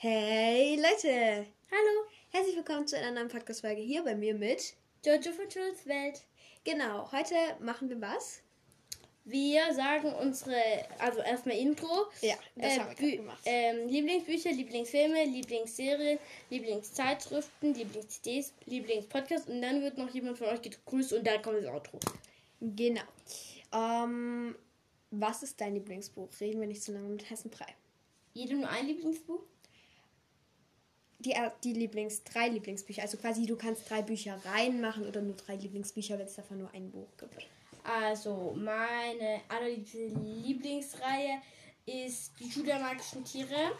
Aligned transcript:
Hey 0.00 0.76
Leute! 0.76 1.44
Hallo, 1.72 2.06
Herzlich 2.30 2.54
willkommen 2.54 2.86
zu 2.86 2.96
einer 2.96 3.10
neuen 3.10 3.26
Podcast-Folge 3.26 3.80
hier 3.82 4.04
bei 4.04 4.14
mir 4.14 4.32
mit. 4.32 4.74
Jojo 5.04 5.32
von 5.32 5.48
Jules 5.50 5.84
Welt. 5.86 6.22
Genau, 6.62 7.10
heute 7.10 7.34
machen 7.58 7.88
wir 7.88 8.00
was? 8.00 8.40
Wir 9.24 9.74
sagen 9.74 10.12
unsere, 10.14 10.54
also 11.00 11.18
erstmal 11.18 11.56
Intro. 11.56 12.06
Ja, 12.20 12.36
das 12.54 12.76
äh, 12.76 12.78
haben 12.78 12.96
wir 12.96 13.16
gemacht. 13.16 13.40
ähm, 13.44 13.88
Lieblingsbücher, 13.88 14.52
Lieblingsfilme, 14.52 15.24
Lieblingsserien, 15.24 16.20
Lieblingszeitschriften, 16.48 17.74
Lieblings-CDs, 17.74 18.52
Lieblingspodcasts 18.66 19.48
und 19.48 19.60
dann 19.60 19.82
wird 19.82 19.98
noch 19.98 20.10
jemand 20.14 20.38
von 20.38 20.46
euch 20.46 20.62
gegrüßt 20.62 21.14
und 21.14 21.26
dann 21.26 21.42
kommt 21.42 21.56
das 21.56 21.66
Outro. 21.66 21.98
Genau. 22.60 23.02
Ähm, 23.74 24.54
was 25.10 25.42
ist 25.42 25.60
dein 25.60 25.74
Lieblingsbuch? 25.74 26.28
Reden 26.38 26.60
wir 26.60 26.68
nicht 26.68 26.84
zu 26.84 26.92
lange 26.92 27.08
mit 27.08 27.28
heißen 27.28 27.50
Brei. 27.50 27.74
Jeder 28.32 28.54
nur 28.54 28.68
ein 28.68 28.86
Lieblingsbuch? 28.86 29.40
Die, 31.20 31.34
die 31.64 31.72
Lieblings-, 31.72 32.22
drei 32.24 32.48
Lieblingsbücher. 32.48 33.02
Also 33.02 33.18
quasi, 33.18 33.44
du 33.46 33.56
kannst 33.56 33.90
drei 33.90 34.02
Bücher 34.02 34.38
reinmachen 34.44 35.06
oder 35.06 35.20
nur 35.20 35.34
drei 35.34 35.56
Lieblingsbücher, 35.56 36.18
wenn 36.18 36.26
es 36.26 36.36
davon 36.36 36.58
nur 36.58 36.70
ein 36.72 36.90
Buch 36.90 37.08
gibt. 37.18 37.48
Also, 37.82 38.54
meine 38.56 39.40
allerliebste 39.48 40.08
Lieblingsreihe 40.08 41.40
ist 41.86 42.32
die 42.38 42.62
der 42.62 42.78
magischen 42.78 43.24
Tiere. 43.24 43.72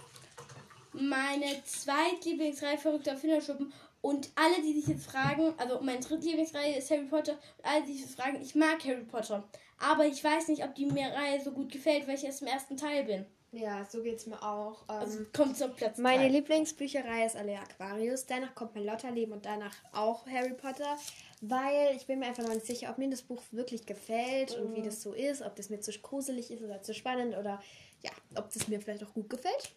Meine 0.93 1.63
zweitlieblingsreihe 1.65 2.79
Verrückter 2.79 3.17
Finderschuppen. 3.17 3.73
Und 4.01 4.31
alle, 4.37 4.63
die 4.63 4.81
sich 4.81 4.87
jetzt 4.87 5.07
fragen, 5.07 5.53
also 5.59 5.81
meine 5.81 6.01
drittlieblingsreihe 6.01 6.79
ist 6.79 6.91
Harry 6.91 7.05
Potter. 7.05 7.33
Und 7.33 7.65
alle, 7.65 7.83
die 7.85 7.93
sich 7.93 8.03
jetzt 8.03 8.19
fragen, 8.19 8.41
ich 8.41 8.55
mag 8.55 8.83
Harry 8.85 9.05
Potter. 9.05 9.49
Aber 9.79 10.07
ich 10.07 10.23
weiß 10.23 10.49
nicht, 10.49 10.65
ob 10.65 10.75
die 10.75 10.87
mir 10.87 11.13
Reihe 11.13 11.41
so 11.43 11.53
gut 11.53 11.71
gefällt, 11.71 12.07
weil 12.07 12.15
ich 12.15 12.25
erst 12.25 12.43
im 12.43 12.49
ersten 12.49 12.77
Teil 12.77 13.05
bin. 13.05 13.27
Ja, 13.53 13.87
so 13.87 14.03
geht's 14.03 14.27
mir 14.27 14.43
auch. 14.43 14.83
Ähm, 14.83 14.97
Also 14.97 15.25
kommt 15.33 15.57
zum 15.57 15.75
Platz 15.75 15.97
Meine 15.99 16.25
drei. 16.25 16.29
Lieblingsbücherei 16.29 17.25
ist 17.25 17.35
alle 17.37 17.59
Aquarius. 17.59 18.27
Danach 18.27 18.55
kommt 18.55 18.75
mein 18.75 18.85
Lotterleben 18.85 19.33
und 19.33 19.47
danach 19.47 19.75
auch 19.93 20.27
Harry 20.27 20.53
Potter. 20.53 20.99
Weil 21.41 21.97
ich 21.97 22.07
bin 22.07 22.19
mir 22.19 22.27
einfach 22.27 22.43
noch 22.43 22.53
nicht 22.53 22.67
sicher, 22.67 22.91
ob 22.91 22.99
mir 22.99 23.09
das 23.09 23.23
Buch 23.23 23.43
wirklich 23.51 23.87
gefällt 23.87 24.55
und 24.59 24.75
wie 24.75 24.83
das 24.83 25.03
so 25.03 25.13
ist. 25.15 25.41
Ob 25.43 25.57
das 25.57 25.71
mir 25.71 25.81
zu 25.81 25.93
gruselig 25.93 26.51
ist 26.51 26.63
oder 26.63 26.83
zu 26.83 26.93
spannend 26.95 27.37
oder 27.37 27.63
ja, 28.03 28.11
ob 28.35 28.53
das 28.53 28.69
mir 28.69 28.81
vielleicht 28.81 29.05
auch 29.05 29.15
gut 29.15 29.31
gefällt. 29.31 29.73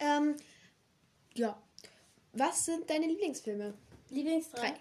Ähm, 0.00 0.36
ja. 1.34 1.60
Was 2.32 2.64
sind 2.66 2.90
deine 2.90 3.06
Lieblingsfilme? 3.06 3.74
Lieblingsreihe. 4.10 4.72
Drei. 4.72 4.80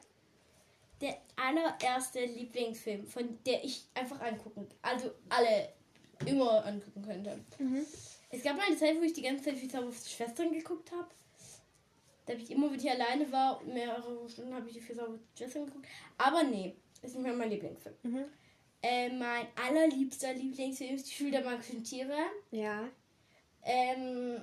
Der 1.01 1.17
allererste 1.35 2.23
Lieblingsfilm, 2.25 3.05
von 3.07 3.37
der 3.45 3.63
ich 3.63 3.85
einfach 3.93 4.19
angucken, 4.21 4.67
also 4.81 5.11
alle 5.29 5.69
immer 6.27 6.65
angucken 6.65 7.03
könnte. 7.03 7.39
Es 8.29 8.43
gab 8.43 8.57
mal 8.57 8.65
eine 8.67 8.77
Zeit, 8.77 8.97
wo 8.97 9.01
ich 9.03 9.13
die 9.13 9.21
ganze 9.21 9.45
Zeit 9.45 9.61
wie 9.61 9.67
Zauberers 9.67 10.09
Schwestern 10.11 10.51
geguckt 10.51 10.91
habe. 10.91 11.07
Da 12.25 12.33
habe 12.33 12.41
ich 12.41 12.51
immer, 12.51 12.71
wenn 12.71 12.79
ich 12.79 12.89
alleine 12.89 13.29
war, 13.31 13.61
mehrere 13.63 14.27
Stunden 14.29 14.53
habe 14.53 14.67
ich 14.67 14.73
die 14.75 14.81
vier 14.81 14.95
Zauberers 14.95 15.19
Schwestern 15.37 15.65
geguckt. 15.65 15.87
Aber 16.17 16.43
nee, 16.43 16.75
ist 17.01 17.15
nicht 17.15 17.23
mehr 17.23 17.33
mein 17.33 17.49
Lieblingsfilm. 17.49 17.95
Mhm. 18.03 18.25
Äh, 18.81 19.09
mein 19.09 19.47
allerliebster 19.55 20.33
Lieblingsfilm 20.33 20.95
ist 20.95 21.09
die 21.09 21.13
Schule 21.13 21.31
der 21.31 21.43
magischen 21.45 21.83
Tiere. 21.83 22.17
Ja. 22.51 22.89
Ähm, 23.63 24.41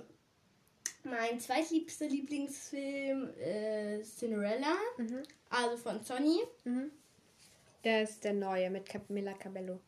mein 1.05 1.41
zweitliebster 1.41 2.07
Lieblingsfilm 2.07 3.31
ist 4.01 4.19
Cinderella, 4.19 4.77
Mhm. 4.99 5.23
also 5.51 5.77
von 5.77 6.03
Sony. 6.05 6.41
Mhm. 6.65 6.91
Das 7.83 8.11
ist 8.11 8.25
der 8.25 8.35
neue 8.35 8.69
mit 8.71 8.87
Camilla 8.87 9.33
Cabello. 9.35 9.81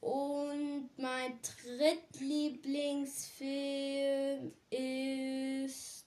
Und 0.00 0.88
mein 0.96 1.38
drittlieblingsfilm 1.66 4.52
ist 4.70 6.06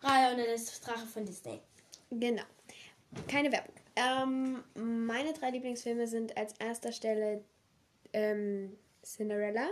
Raya 0.00 0.30
und 0.30 0.36
der 0.36 0.46
letzte 0.46 0.80
Drache 0.84 1.06
von 1.06 1.26
Disney. 1.26 1.60
Genau. 2.10 2.44
Keine 3.28 3.50
Werbung. 3.50 3.74
Ähm, 3.96 4.62
meine 4.74 5.32
drei 5.32 5.50
Lieblingsfilme 5.50 6.06
sind 6.06 6.36
als 6.36 6.52
erster 6.58 6.92
Stelle 6.92 7.42
ähm, 8.12 8.76
Cinderella. 9.02 9.70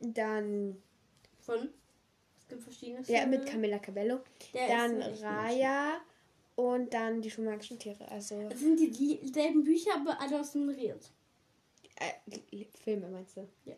Dann 0.00 0.82
Von? 1.40 1.68
Es 2.38 2.48
gibt 2.48 2.62
verschiedene 2.62 3.02
ja, 3.06 3.20
Filme. 3.20 3.38
mit 3.38 3.46
Camilla 3.46 3.78
Cabello. 3.78 4.20
Der 4.52 4.68
dann 4.68 5.00
Raya 5.00 6.00
und 6.62 6.92
dann 6.94 7.20
die 7.22 7.30
schulmagischen 7.30 7.78
Tiere. 7.78 8.08
Also 8.10 8.48
Das 8.48 8.60
sind 8.60 8.78
dieselben 8.78 9.64
Bücher, 9.64 9.90
aber 9.96 10.20
anders 10.20 10.54
nummeriert. 10.54 11.10
äh, 11.96 12.64
Filme 12.84 13.08
meinst 13.08 13.36
du? 13.36 13.46
Ja. 13.64 13.74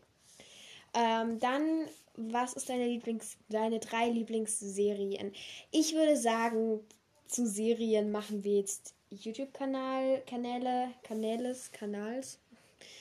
Ähm, 0.97 1.39
dann, 1.41 1.87
was 2.17 2.53
ist 2.55 2.69
deine 2.69 2.87
Lieblings, 2.87 3.37
deine 3.49 3.81
drei 3.81 4.09
Lieblingsserien? 4.11 5.33
Ich 5.73 5.95
würde 5.95 6.17
sagen, 6.17 6.81
zu 7.27 7.47
Serien 7.47 8.11
machen 8.13 8.45
wir 8.45 8.59
jetzt 8.59 8.95
YouTube-Kanal, 9.11 10.23
Kanäle, 10.27 10.91
Kanäles, 11.03 11.73
Kanals, 11.73 12.39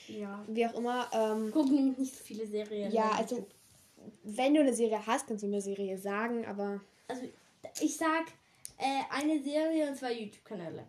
Ja. 0.08 0.44
wie 0.48 0.66
auch 0.66 0.74
immer. 0.74 1.08
Ähm, 1.12 1.50
Gucken 1.52 1.74
nämlich 1.74 1.98
nicht 1.98 2.16
so 2.16 2.24
viele 2.24 2.46
Serien. 2.46 2.90
ja, 2.92 3.10
also 3.12 3.46
wenn 4.24 4.54
du 4.54 4.60
eine 4.60 4.74
Serie 4.74 5.06
hast, 5.06 5.26
kannst 5.28 5.42
du 5.44 5.46
eine 5.48 5.60
Serie 5.62 5.96
sagen, 5.98 6.44
aber 6.46 6.80
Also, 7.08 7.22
ich 7.80 7.96
sag 7.96 8.26
äh, 8.78 9.02
eine 9.10 9.42
Serie 9.42 9.88
und 9.88 9.96
zwei 9.96 10.12
YouTube-Kanäle. 10.12 10.86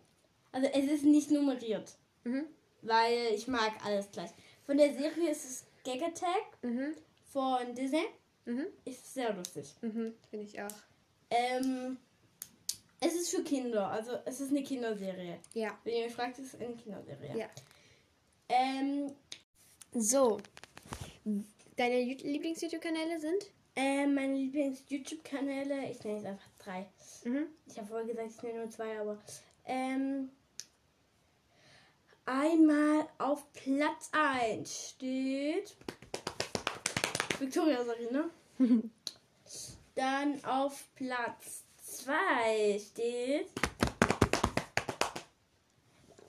Also, 0.52 0.68
es 0.68 0.84
ist 0.86 1.04
nicht 1.04 1.30
nummeriert. 1.30 1.96
mhm, 2.24 2.46
Weil 2.82 3.34
ich 3.34 3.46
mag 3.48 3.72
alles 3.84 4.10
gleich. 4.10 4.30
Von 4.64 4.78
der 4.78 4.92
Serie 4.94 5.30
ist 5.30 5.44
es 5.44 5.64
Gag 5.84 6.02
Attack 6.02 6.58
mhm, 6.62 6.94
von 7.32 7.74
Disney. 7.74 8.06
mhm, 8.46 8.66
Ist 8.84 9.14
sehr 9.14 9.32
lustig. 9.34 9.72
mhm, 9.82 10.14
finde 10.30 10.46
ich 10.46 10.60
auch. 10.60 10.68
Ähm, 11.30 11.96
es 13.00 13.14
ist 13.14 13.30
für 13.30 13.42
Kinder, 13.44 13.88
also 13.88 14.12
es 14.24 14.40
ist 14.40 14.50
eine 14.50 14.62
Kinderserie. 14.62 15.38
Ja, 15.54 15.78
Wenn 15.84 15.94
ihr 15.96 16.04
mich 16.06 16.14
fragt, 16.14 16.38
ist 16.38 16.54
es 16.54 16.60
eine 16.60 16.74
Kinderserie. 16.74 17.36
ja. 17.38 17.48
Ähm, 18.48 19.12
So, 19.92 20.38
deine 21.76 22.02
Lieblings-YouTube-Kanäle 22.04 23.20
sind? 23.20 23.46
äh, 23.76 24.06
meine 24.06 24.34
Lieblings-YouTube-Kanäle, 24.36 25.90
ich 25.90 26.02
nenne 26.04 26.18
es 26.20 26.24
einfach 26.24 26.48
drei. 26.66 26.86
Mhm. 27.24 27.46
Ich 27.66 27.76
habe 27.78 27.86
vorher 27.86 28.06
gesagt, 28.06 28.30
ich 28.30 28.42
nenne 28.42 28.60
nur 28.60 28.70
zwei, 28.70 29.00
aber 29.00 29.18
ähm, 29.64 30.30
einmal 32.24 33.06
auf 33.18 33.52
Platz 33.52 34.10
1 34.12 34.90
steht 34.90 35.76
Victoria 37.38 37.84
Sarina. 37.84 38.24
Dann 39.94 40.44
auf 40.44 40.84
Platz 40.94 41.64
2 41.78 42.78
steht 42.78 43.50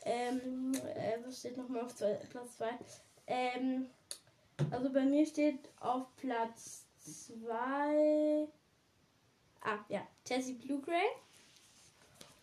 ähm, 0.05 0.71
äh, 0.95 1.17
was 1.25 1.39
steht 1.39 1.57
nochmal 1.57 1.83
auf 1.83 1.93
zwei, 1.95 2.13
Platz 2.29 2.57
2? 2.57 2.69
Ähm, 3.27 3.87
also 4.71 4.89
bei 4.93 5.03
mir 5.03 5.25
steht 5.25 5.59
auf 5.81 6.15
Platz 6.15 6.85
2 6.99 8.47
Ah, 9.61 9.79
ja, 9.89 10.07
Jessie 10.25 10.53
Blue 10.53 10.81
Gray. 10.81 11.07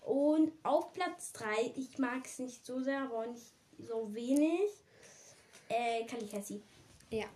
Und 0.00 0.52
auf 0.62 0.92
Platz 0.92 1.32
3, 1.32 1.72
ich 1.76 1.98
mag 1.98 2.26
es 2.26 2.38
nicht 2.38 2.64
so 2.66 2.80
sehr, 2.80 3.02
aber 3.02 3.26
nicht 3.26 3.52
so 3.78 4.14
wenig, 4.14 4.70
äh, 5.68 6.04
Kali 6.04 6.26
Cassie. 6.26 6.62
Ja. 7.10 7.26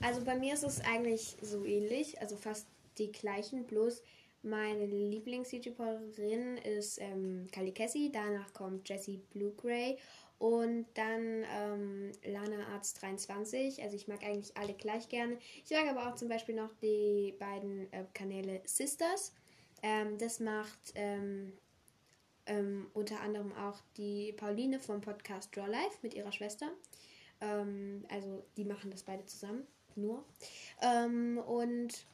Also 0.00 0.24
bei 0.24 0.34
mir 0.34 0.54
ist 0.54 0.64
es 0.64 0.80
eigentlich 0.80 1.36
so 1.40 1.64
ähnlich, 1.64 2.20
also 2.20 2.36
fast 2.36 2.66
die 2.98 3.12
gleichen, 3.12 3.64
bloß 3.64 4.02
meine 4.42 4.86
Lieblings-YouTuberin 4.86 6.56
ist 6.58 7.00
ähm, 7.00 7.46
Kali 7.52 7.72
Cassie, 7.72 8.10
danach 8.10 8.52
kommt 8.52 8.88
Jessie 8.88 9.20
Blue 9.30 9.52
Gray 9.52 9.96
und 10.42 10.86
dann 10.94 11.44
ähm, 11.56 12.10
Lana 12.24 12.66
Arts 12.72 12.94
23. 12.94 13.80
Also 13.80 13.94
ich 13.94 14.08
mag 14.08 14.24
eigentlich 14.24 14.56
alle 14.56 14.74
gleich 14.74 15.08
gerne. 15.08 15.38
Ich 15.64 15.70
mag 15.70 15.86
aber 15.88 16.08
auch 16.08 16.16
zum 16.16 16.28
Beispiel 16.28 16.56
noch 16.56 16.74
die 16.82 17.36
beiden 17.38 17.92
äh, 17.92 18.04
Kanäle 18.12 18.60
Sisters. 18.64 19.32
Ähm, 19.84 20.18
das 20.18 20.40
macht 20.40 20.94
ähm, 20.96 21.52
ähm, 22.46 22.90
unter 22.92 23.20
anderem 23.20 23.52
auch 23.52 23.78
die 23.96 24.32
Pauline 24.32 24.80
vom 24.80 25.00
Podcast 25.00 25.54
Draw 25.54 25.68
Life 25.68 25.98
mit 26.02 26.12
ihrer 26.12 26.32
Schwester. 26.32 26.72
Ähm, 27.40 28.04
also 28.10 28.44
die 28.56 28.64
machen 28.64 28.90
das 28.90 29.04
beide 29.04 29.24
zusammen, 29.26 29.64
nur. 29.94 30.24
Ähm, 30.80 31.38
und 31.38 32.04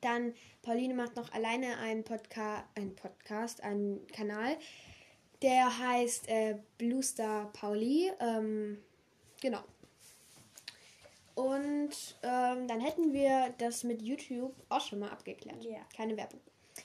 dann 0.00 0.32
Pauline 0.62 0.94
macht 0.94 1.16
noch 1.16 1.32
alleine 1.32 1.78
einen, 1.78 2.04
Podca 2.04 2.64
einen 2.76 2.94
Podcast, 2.94 3.64
einen 3.64 4.06
Kanal, 4.06 4.56
der 5.42 5.78
heißt 5.78 6.28
äh, 6.28 6.56
Blue 6.78 7.02
Star 7.02 7.50
Pauli. 7.52 8.10
Ähm, 8.20 8.78
genau. 9.40 9.62
Und 11.34 11.90
ähm, 12.22 12.68
dann 12.68 12.80
hätten 12.80 13.12
wir 13.12 13.54
das 13.58 13.84
mit 13.84 14.02
YouTube 14.02 14.54
auch 14.68 14.80
schon 14.80 14.98
mal 14.98 15.10
abgeklärt. 15.10 15.64
Ja. 15.64 15.80
Keine 15.96 16.16
Werbung. 16.16 16.40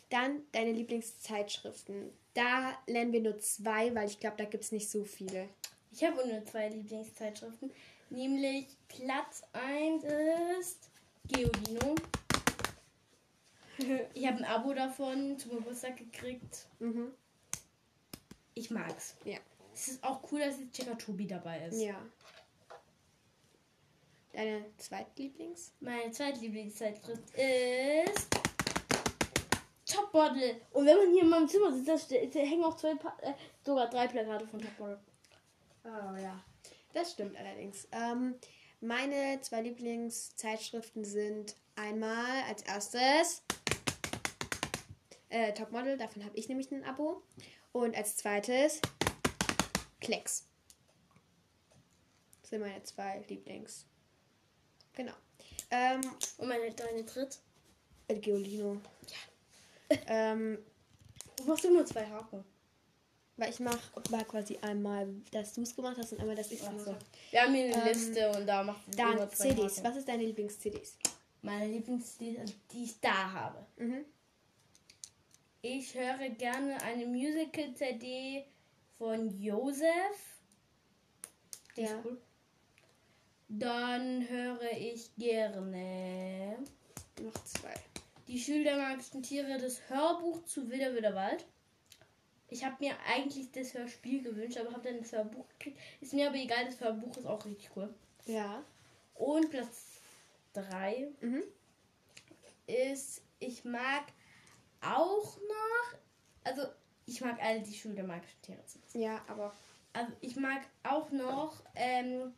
Dann 0.10 0.44
deine 0.52 0.72
Lieblingszeitschriften. 0.72 2.12
Da 2.34 2.78
lernen 2.88 3.12
wir 3.12 3.22
nur 3.22 3.40
zwei, 3.40 3.94
weil 3.96 4.07
ich 4.07 4.19
glaube, 4.19 4.38
da 4.38 4.46
gibt 4.46 4.63
es 4.63 4.72
nicht 4.72 4.90
so 4.90 5.04
viele. 5.04 5.50
Ich 5.92 6.04
habe 6.04 6.28
nur 6.28 6.46
zwei 6.46 6.69
Lieblingszeitschriften. 6.69 7.72
Nämlich 8.10 8.68
Platz 8.88 9.42
1 9.54 10.04
ist 10.60 10.90
Geodino. 11.28 11.96
Ich 14.13 14.25
habe 14.25 14.38
ein 14.38 14.46
Abo 14.46 14.74
davon 14.74 15.38
zum 15.38 15.51
Geburtstag 15.51 15.98
gekriegt. 15.98 16.66
Mhm. 16.80 17.12
Ich 18.56 18.72
mag's. 18.72 19.16
Ja. 19.25 19.38
Es 19.74 19.90
ist 19.90 20.04
auch 20.04 20.22
cool, 20.31 20.40
dass 20.40 20.60
jetzt 20.60 20.74
Checker 20.75 20.98
Tobi 20.98 21.28
dabei 21.28 21.66
ist. 21.68 21.80
Ja. 21.81 22.02
Deine 24.34 24.66
Zweitlieblings? 24.78 25.74
Meine 25.80 26.12
zweitlieblingszeitschrift 26.12 27.24
ist 27.36 28.28
Top 29.86 30.13
Model. 30.13 30.62
Und 30.72 30.86
wenn 30.86 30.98
man 30.98 31.12
hier 31.13 31.22
in 31.24 31.30
meinem 31.30 31.48
Zimmer 31.48 31.72
sitzt, 31.74 31.88
da 31.90 31.98
ste- 31.98 32.28
da 32.28 32.40
hängen 32.40 32.63
auch 32.63 32.75
zwei, 32.75 32.96
Pa- 32.96 33.18
äh, 33.22 33.34
sogar 33.66 33.90
drei 33.90 34.07
Plakate 34.07 34.48
von 34.48 34.60
Top 34.62 34.80
Model. 34.80 35.00
Oh 35.86 36.16
ja. 36.18 36.44
Das 36.94 37.12
stimmt 37.12 37.38
allerdings. 37.38 37.88
Ähm, 37.92 38.36
meine 38.81 39.40
zwei 39.42 39.62
Lieblingszeitschriften 39.62 41.04
sind 41.06 41.56
einmal 41.75 42.44
als 42.48 42.62
erstes 42.63 43.42
äh, 45.30 45.54
Topmodel, 45.54 45.98
davon 45.98 46.24
habe 46.24 46.36
ich 46.38 46.48
nämlich 46.48 46.72
ein 46.72 46.84
Abo. 46.86 47.22
Und 47.75 47.94
als 47.94 48.16
zweites 48.16 48.80
Klecks. 50.00 50.45
Das 52.42 52.51
sind 52.51 52.62
meine 52.62 52.81
zwei 52.83 53.22
Lieblings. 53.27 53.86
Genau. 54.94 55.12
Ähm, 55.69 56.00
Und 56.38 56.48
meine 56.48 56.72
deine 56.72 57.06
Tritt. 57.06 57.38
El 58.07 58.22
Geolino. 58.22 58.80
ähm, 60.07 60.57
Du 61.36 61.44
machst 61.44 61.66
immer 61.66 61.86
zwei 61.86 62.06
Haken. 62.06 62.45
weil 63.36 63.50
ich 63.50 63.60
mach, 63.60 63.77
war 64.10 64.24
quasi 64.24 64.57
einmal, 64.62 65.13
dass 65.31 65.51
du 65.51 65.63
es 65.63 65.75
gemacht 65.75 65.98
hast 66.00 66.13
und 66.13 66.22
einmal, 66.22 66.38
dass 66.38 66.51
ich 66.51 66.62
es 66.62 66.66
Ach 66.66 66.69
gemacht 66.72 66.88
habe. 66.88 67.00
Wir 67.31 67.42
haben 67.42 67.54
hier 67.56 67.66
eine 67.66 67.75
Ähm, 67.81 67.88
Liste 67.89 68.31
und 68.31 68.48
da 68.48 68.63
macht 68.63 68.80
Dann 68.98 69.30
CDs. 69.31 69.80
Haken. 69.80 69.83
Was 69.89 69.95
ist 69.98 70.07
deine 70.07 70.24
Lieblings-CDs? 70.24 70.95
Meine 71.42 71.68
Lieblings-CD, 71.68 72.39
die 72.72 72.83
ich 72.86 73.01
da 73.01 73.33
habe. 73.33 73.66
Mhm. 73.75 74.06
Ich 75.67 75.95
höre 75.95 76.29
gerne 76.29 76.79
eine 76.83 77.07
Musical-CD 77.07 78.45
von 79.00 79.31
Josef. 79.41 80.38
Die 81.75 81.81
Ja. 81.81 81.88
ist 81.88 82.06
cool. 82.06 82.21
Dann 83.50 84.29
höre 84.29 84.71
ich 84.73 85.09
gerne 85.15 86.56
Noch 87.19 87.33
zwei. 87.45 87.73
die 88.27 88.39
Schule 88.39 88.63
der 88.63 88.77
magischen 88.77 89.23
Tiere, 89.23 89.57
das 89.57 89.89
Hörbuch 89.89 90.45
zu 90.45 90.69
Wilder 90.69 90.94
Wilder 90.94 91.15
Wald. 91.15 91.44
Ich 92.50 92.63
habe 92.63 92.75
mir 92.79 92.94
eigentlich 93.07 93.51
das 93.51 93.73
Hörspiel 93.73 94.21
gewünscht, 94.21 94.57
aber 94.59 94.71
habe 94.71 94.88
dann 94.88 95.00
das 95.00 95.13
Hörbuch 95.13 95.47
gekriegt. 95.57 95.79
Ist 96.00 96.13
mir 96.13 96.27
aber 96.27 96.38
egal, 96.38 96.65
das 96.65 96.79
Hörbuch 96.79 97.17
ist 97.17 97.25
auch 97.25 97.44
richtig 97.44 97.71
cool. 97.75 97.91
Ja. 98.27 98.63
Und 99.15 99.50
Platz 99.50 100.00
3 100.53 101.07
Mhm. 101.21 101.41
ist, 102.67 103.23
ich 103.39 103.65
mag 103.65 104.03
auch 104.86 105.38
noch, 105.38 106.00
also 106.44 106.62
ich 107.06 107.22
mag 107.22 107.42
alle 107.42 107.62
die 107.62 107.74
Schule 107.74 107.96
der 107.96 108.04
magischen 108.06 108.42
Tiere. 108.42 108.60
Ja, 108.94 109.22
aber 109.28 109.54
Also 109.94 110.12
ich 110.22 110.36
mag 110.36 110.62
auch 110.84 111.10
noch 111.12 111.64
ähm, 111.76 112.34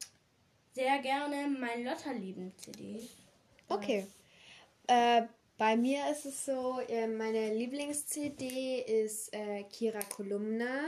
sehr 0.74 1.00
gerne 1.00 1.48
mein 1.48 1.84
Lotterleben-CD. 1.84 3.02
Okay. 3.68 4.06
Äh, 4.88 5.24
bei 5.58 5.76
mir 5.76 6.10
ist 6.12 6.26
es 6.26 6.46
so, 6.46 6.80
äh, 6.88 7.08
meine 7.08 7.54
Lieblings-CD 7.56 8.82
ist 8.82 9.34
äh, 9.34 9.64
Kira 9.64 10.02
Kolumna. 10.02 10.82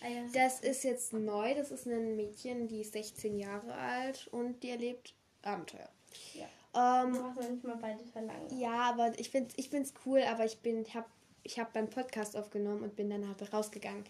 Ah, 0.00 0.08
ja. 0.08 0.26
Das 0.32 0.60
ist 0.60 0.82
jetzt 0.82 1.12
neu. 1.12 1.54
Das 1.54 1.70
ist 1.70 1.86
ein 1.86 2.16
Mädchen, 2.16 2.66
die 2.66 2.80
ist 2.80 2.92
16 2.94 3.38
Jahre 3.38 3.74
alt 3.74 4.26
und 4.32 4.60
die 4.62 4.70
erlebt 4.70 5.14
Abenteuer. 5.42 5.88
Ja. 6.34 6.46
Ähm, 6.78 7.14
hast 7.14 7.36
noch 7.36 7.50
nicht 7.50 7.64
mal 7.64 7.76
beide 7.76 8.04
verlangen. 8.04 8.58
ja, 8.58 8.90
aber 8.90 9.18
ich 9.18 9.30
finde 9.30 9.52
ich 9.56 9.68
find's 9.68 9.92
cool, 10.06 10.22
aber 10.22 10.44
ich 10.44 10.58
bin, 10.58 10.84
hab, 10.94 11.08
ich 11.42 11.58
habe 11.58 11.70
beim 11.72 11.90
Podcast 11.90 12.36
aufgenommen 12.36 12.82
und 12.82 12.94
bin 12.94 13.10
dann 13.10 13.26
halt 13.26 13.52
rausgegangen. 13.52 14.04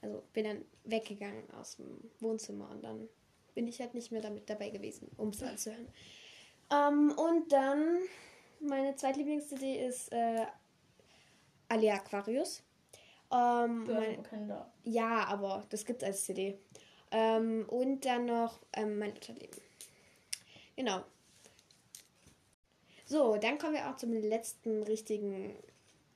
Also 0.00 0.22
bin 0.32 0.44
dann 0.44 0.64
weggegangen 0.84 1.50
aus 1.58 1.76
dem 1.76 2.10
Wohnzimmer 2.20 2.70
und 2.70 2.84
dann 2.84 3.08
bin 3.54 3.66
ich 3.66 3.80
halt 3.80 3.94
nicht 3.94 4.12
mehr 4.12 4.20
damit 4.20 4.48
dabei 4.48 4.70
gewesen, 4.70 5.10
um 5.16 5.30
es 5.30 5.42
anzuhören. 5.42 5.88
Ähm, 6.70 7.12
und 7.16 7.50
dann 7.52 7.98
meine 8.60 8.94
zweitlieblings-CD 8.94 9.86
ist 9.86 10.12
äh, 10.12 10.46
Alia 11.68 11.94
Aquarius. 11.94 12.62
Ähm, 13.32 13.86
Kinder. 14.28 14.70
ja, 14.84 15.24
aber 15.24 15.64
das 15.70 15.84
gibt's 15.84 16.04
als 16.04 16.24
CD. 16.24 16.58
Ähm, 17.10 17.64
und 17.68 18.04
dann 18.04 18.26
noch 18.26 18.60
ähm, 18.72 18.98
mein 18.98 19.14
Lotterleben. 19.14 19.60
Genau. 20.76 21.02
So, 23.06 23.36
dann 23.36 23.58
kommen 23.58 23.74
wir 23.74 23.88
auch 23.88 23.96
zum 23.96 24.12
letzten 24.12 24.82
richtigen 24.82 25.54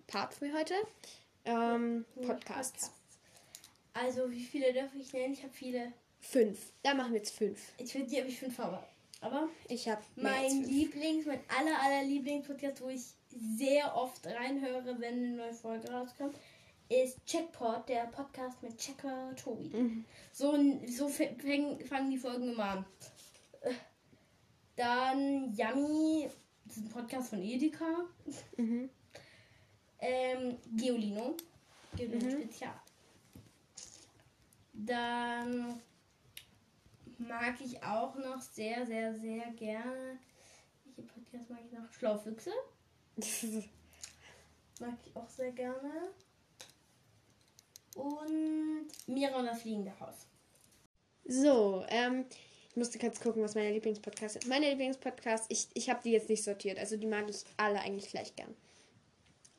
Part 0.07 0.35
für 0.35 0.53
heute. 0.53 0.75
Ähm, 1.45 2.05
Podcasts. 2.27 2.93
Also 3.93 4.31
wie 4.31 4.45
viele 4.45 4.73
darf 4.73 4.95
ich 4.95 5.13
nennen? 5.13 5.35
Ich 5.35 5.43
habe 5.43 5.53
viele. 5.53 5.93
Fünf. 6.21 6.73
Da 6.83 6.95
machen 6.95 7.13
wir 7.13 7.19
jetzt 7.19 7.35
fünf. 7.35 7.61
Ich 7.79 7.93
finde, 7.93 8.09
die 8.09 8.19
habe 8.19 8.29
ich 8.29 8.39
fünf 8.39 8.59
aber. 8.59 8.87
Aber 9.21 9.49
Ich 9.69 9.89
habe 9.89 10.03
mein 10.17 10.63
Lieblings, 10.65 11.27
mein 11.27 11.41
aller 11.49 11.81
aller 11.83 12.05
Lieblingspodcast, 12.05 12.81
wo 12.83 12.89
ich 12.89 13.03
sehr 13.57 13.95
oft 13.97 14.27
reinhöre, 14.27 14.99
wenn 15.01 15.15
eine 15.15 15.37
neue 15.37 15.55
Folge 15.55 15.91
rauskommt, 15.91 16.37
ist 16.89 17.25
Checkpot, 17.27 17.89
der 17.89 18.07
Podcast 18.07 18.63
mit 18.63 18.79
Checker 18.79 19.35
Tobi. 19.37 19.69
Mhm. 19.69 20.05
So, 20.33 20.57
so 20.87 21.09
fangen 21.09 22.11
die 22.11 22.19
Folgen 22.19 22.53
immer 22.53 22.65
an. 22.65 22.87
Äh, 23.61 23.73
Dann 24.77 25.53
Yummy, 25.55 26.31
das 26.69 26.77
ist 26.77 26.85
ein 26.85 26.89
Podcast 26.91 27.31
von 27.31 27.43
Edeka. 27.43 28.05
Mhm. 28.57 28.91
Ähm, 30.01 30.59
Geolino. 30.77 31.35
Geolino 31.97 32.27
Mhm. 32.27 32.43
Spezial. 32.43 32.75
Dann 34.75 35.81
mag 37.17 37.61
ich 37.61 37.83
auch 37.83 38.15
noch 38.17 38.41
sehr, 38.41 38.87
sehr, 38.87 39.15
sehr 39.19 39.51
gerne. 39.53 40.19
Welche 40.85 41.03
Podcast 41.03 41.51
mag 41.51 41.61
ich 41.65 41.73
noch? 41.73 41.93
Schlaufüchse. 41.93 42.53
Mag 44.81 44.95
ich 45.05 45.17
auch 45.17 45.29
sehr 45.29 45.51
gerne. 45.51 46.11
Und 47.97 48.87
Mira 49.09 49.37
und 49.37 49.47
das 49.47 49.63
fliegende 49.63 49.99
Haus. 49.99 50.27
So, 51.25 51.85
ähm, 51.89 52.27
musste 52.79 52.99
kurz 52.99 53.21
gucken, 53.21 53.43
was 53.43 53.55
meine 53.55 53.73
Lieblingspodcasts 53.73 54.41
sind. 54.41 54.49
Meine 54.49 54.71
Lieblingspodcasts, 54.71 55.47
ich, 55.51 55.69
ich 55.75 55.91
habe 55.91 56.01
die 56.03 56.13
jetzt 56.13 56.29
nicht 56.29 56.45
sortiert, 56.45 56.79
also 56.79 56.97
die 56.97 57.07
mag 57.07 57.29
ich 57.29 57.45
alle 57.57 57.81
eigentlich 57.81 58.11
gleich 58.11 58.35
gern. 58.37 58.55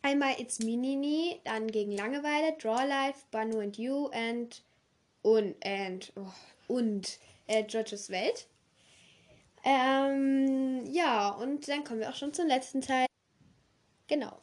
Einmal 0.01 0.39
It's 0.39 0.59
Me 0.59 0.77
Nini, 0.77 1.41
dann 1.43 1.67
gegen 1.67 1.91
Langeweile, 1.91 2.55
Draw 2.57 2.85
Life, 2.87 3.25
Banu 3.31 3.59
and 3.59 3.77
You 3.77 4.07
and 4.07 4.63
und 5.21 5.55
and 5.63 6.13
oh, 6.15 6.73
und 6.73 7.19
äh, 7.47 7.63
Georges 7.63 8.09
Welt. 8.09 8.47
Ähm, 9.65 10.85
ja, 10.89 11.29
und 11.31 11.67
dann 11.67 11.83
kommen 11.83 11.99
wir 11.99 12.09
auch 12.09 12.15
schon 12.15 12.33
zum 12.33 12.47
letzten 12.47 12.79
Teil. 12.81 13.07
Genau. 14.07 14.37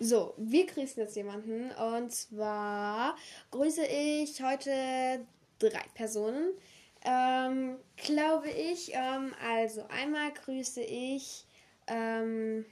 So, 0.00 0.34
wir 0.36 0.66
grüßen 0.66 1.00
jetzt 1.00 1.14
jemanden 1.14 1.70
und 1.70 2.10
zwar 2.10 3.16
grüße 3.52 3.86
ich 3.86 4.42
heute 4.42 5.24
drei 5.60 5.84
Personen, 5.94 6.50
ähm, 7.06 7.78
glaube 7.96 8.50
ich. 8.50 8.92
Ähm, 8.92 9.32
also 9.40 9.86
einmal 9.88 10.32
grüße 10.32 10.82
ich, 10.82 11.46
ähm, 11.86 12.66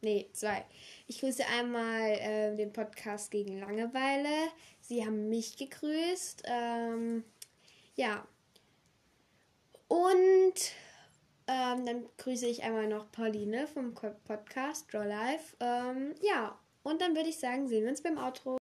nee, 0.00 0.28
zwei. 0.32 0.64
Ich 1.06 1.20
grüße 1.20 1.44
einmal 1.58 2.16
ähm, 2.20 2.56
den 2.56 2.72
Podcast 2.72 3.30
gegen 3.30 3.58
Langeweile. 3.58 4.48
Sie 4.80 5.04
haben 5.04 5.28
mich 5.28 5.56
gegrüßt. 5.56 6.44
Ähm, 6.46 7.24
ja. 7.96 8.26
Und 9.88 10.54
ähm, 11.46 11.84
dann 11.84 12.06
grüße 12.16 12.46
ich 12.46 12.62
einmal 12.62 12.86
noch 12.86 13.10
Pauline 13.10 13.66
vom 13.66 13.92
Podcast 13.92 14.92
Draw 14.92 15.04
Life. 15.04 15.56
Ähm, 15.60 16.14
ja, 16.22 16.58
und 16.82 17.00
dann 17.00 17.16
würde 17.16 17.28
ich 17.28 17.38
sagen, 17.38 17.68
sehen 17.68 17.82
wir 17.82 17.90
uns 17.90 18.02
beim 18.02 18.18
Outro. 18.18 18.58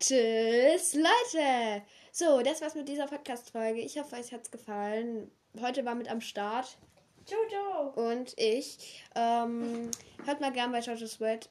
Tschüss, 0.00 0.94
Leute! 0.94 1.82
So, 2.16 2.42
das 2.42 2.62
war's 2.62 2.76
mit 2.76 2.88
dieser 2.88 3.08
Podcast-Folge. 3.08 3.80
Ich 3.80 3.98
hoffe, 3.98 4.14
euch 4.14 4.32
hat's 4.32 4.52
gefallen. 4.52 5.32
Heute 5.60 5.84
war 5.84 5.96
mit 5.96 6.08
am 6.08 6.20
Start 6.20 6.78
Jojo! 7.26 7.88
und 8.08 8.38
ich. 8.38 9.02
Ähm, 9.16 9.90
hört 10.24 10.40
mal 10.40 10.52
gern 10.52 10.70
bei 10.70 10.78
Jojo's 10.78 11.18
World 11.18 11.48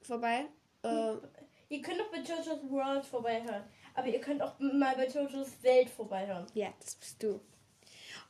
vorbei. 0.00 0.46
Ähm, 0.84 1.20
Ihr 1.68 1.82
könnt 1.82 2.00
auch 2.00 2.10
bei 2.10 2.20
Jojo's 2.20 2.70
World 2.70 3.04
vorbeihören. 3.04 3.64
Aber 3.94 4.06
ihr 4.08 4.22
könnt 4.22 4.40
auch 4.40 4.58
mal 4.58 4.96
bei 4.96 5.06
Jojo's 5.06 5.62
Welt 5.62 5.90
vorbeihören. 5.90 6.46
ja, 6.54 6.72
das 6.80 6.94
bist 6.94 7.22
du. 7.22 7.38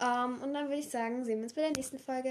Ähm, 0.01 0.43
und 0.43 0.55
dann 0.55 0.67
würde 0.67 0.81
ich 0.81 0.91
sagen, 0.91 1.25
sehen 1.25 1.39
wir 1.39 1.45
uns 1.45 1.55
bei 1.55 1.61
der 1.63 1.71
nächsten 1.71 2.01
Folge. 2.01 2.31